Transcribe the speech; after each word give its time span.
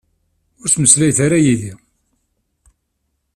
Ur 0.61 0.67
ttmeslayet 0.69 1.19
ara 1.25 1.37
yid-i. 1.43 1.73